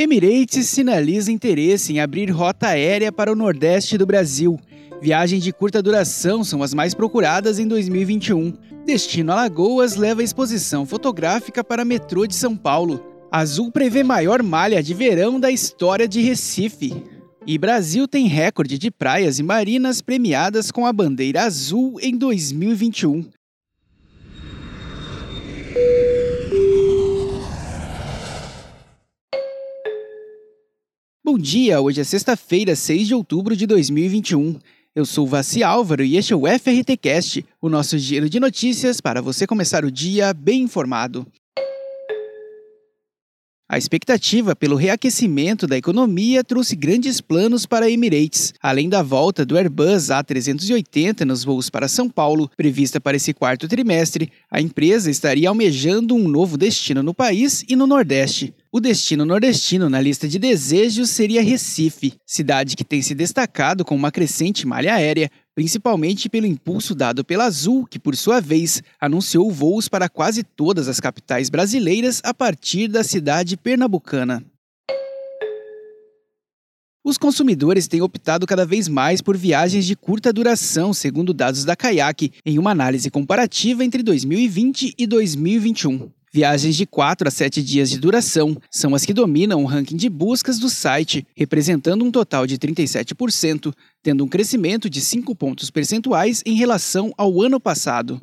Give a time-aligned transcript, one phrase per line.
[0.00, 4.56] Emirates sinaliza interesse em abrir rota aérea para o Nordeste do Brasil.
[5.02, 8.52] Viagens de curta duração são as mais procuradas em 2021.
[8.86, 13.04] Destino Alagoas leva exposição fotográfica para metrô de São Paulo.
[13.28, 17.02] Azul prevê maior malha de verão da história de Recife.
[17.44, 23.24] E Brasil tem recorde de praias e marinas premiadas com a bandeira azul em 2021.
[31.30, 34.58] Bom dia, hoje é sexta-feira, 6 de outubro de 2021.
[34.96, 39.20] Eu sou Vassi Álvaro e este é o FRTcast, o nosso giro de notícias para
[39.20, 41.26] você começar o dia bem informado.
[43.68, 49.44] A expectativa pelo reaquecimento da economia trouxe grandes planos para a Emirates, além da volta
[49.44, 54.32] do Airbus A380 nos voos para São Paulo, prevista para esse quarto trimestre.
[54.50, 58.54] A empresa estaria almejando um novo destino no país e no Nordeste.
[58.70, 63.96] O destino nordestino na lista de desejos seria Recife, cidade que tem se destacado com
[63.96, 69.50] uma crescente malha aérea, principalmente pelo impulso dado pela Azul, que por sua vez anunciou
[69.50, 74.44] voos para quase todas as capitais brasileiras a partir da cidade pernambucana.
[77.02, 81.74] Os consumidores têm optado cada vez mais por viagens de curta duração, segundo dados da
[81.74, 86.17] Kayak, em uma análise comparativa entre 2020 e 2021.
[86.32, 90.08] Viagens de 4 a 7 dias de duração são as que dominam o ranking de
[90.08, 96.42] buscas do site, representando um total de 37%, tendo um crescimento de 5 pontos percentuais
[96.44, 98.20] em relação ao ano passado.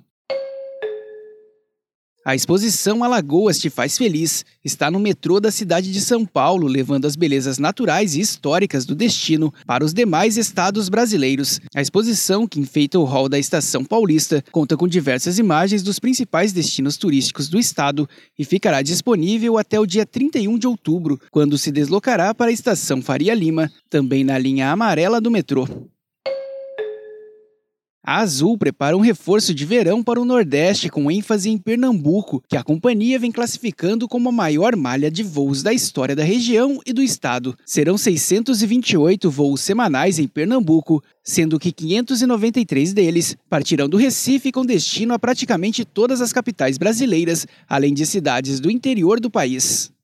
[2.27, 7.05] A exposição Alagoas Te Faz Feliz está no metrô da cidade de São Paulo, levando
[7.05, 11.61] as belezas naturais e históricas do destino para os demais estados brasileiros.
[11.75, 16.51] A exposição, que enfeita o hall da Estação Paulista, conta com diversas imagens dos principais
[16.51, 21.71] destinos turísticos do estado e ficará disponível até o dia 31 de outubro, quando se
[21.71, 25.67] deslocará para a Estação Faria Lima, também na linha amarela do metrô.
[28.07, 32.55] A Azul prepara um reforço de verão para o Nordeste com ênfase em Pernambuco, que
[32.55, 36.93] a companhia vem classificando como a maior malha de voos da história da região e
[36.93, 37.57] do estado.
[37.65, 45.15] Serão 628 voos semanais em Pernambuco, sendo que 593 deles partirão do Recife com destino
[45.15, 49.94] a praticamente todas as capitais brasileiras, além de cidades do interior do país.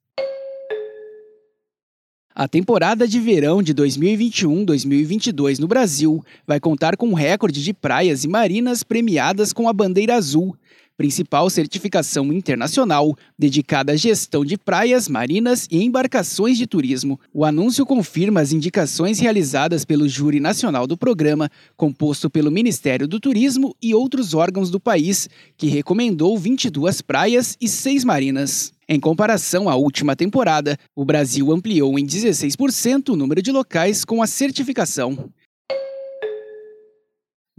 [2.34, 8.24] A temporada de verão de 2021-2022 no Brasil vai contar com um recorde de praias
[8.24, 10.56] e marinas premiadas com a bandeira azul,
[11.02, 17.20] principal certificação internacional dedicada à gestão de praias, marinas e embarcações de turismo.
[17.34, 23.20] O anúncio confirma as indicações realizadas pelo Júri Nacional do programa, composto pelo Ministério do
[23.20, 28.72] Turismo e outros órgãos do país, que recomendou 22 praias e 6 marinas.
[28.88, 34.22] Em comparação à última temporada, o Brasil ampliou em 16% o número de locais com
[34.22, 35.32] a certificação.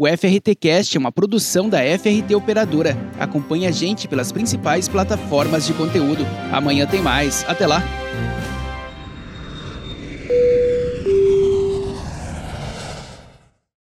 [0.03, 2.97] O FRTcast é uma produção da FRT Operadora.
[3.21, 6.27] Acompanhe a gente pelas principais plataformas de conteúdo.
[6.51, 7.45] Amanhã tem mais.
[7.49, 8.02] Até lá!